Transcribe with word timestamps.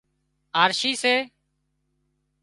آرشِي 0.63 0.91
سي 1.01 1.13